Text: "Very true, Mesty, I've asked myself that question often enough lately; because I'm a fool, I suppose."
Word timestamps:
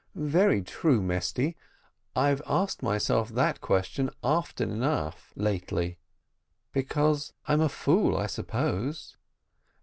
"Very 0.15 0.63
true, 0.63 0.99
Mesty, 0.99 1.55
I've 2.15 2.41
asked 2.47 2.81
myself 2.81 3.29
that 3.29 3.61
question 3.61 4.09
often 4.23 4.71
enough 4.71 5.31
lately; 5.35 5.99
because 6.71 7.33
I'm 7.47 7.61
a 7.61 7.69
fool, 7.69 8.17
I 8.17 8.25
suppose." 8.25 9.15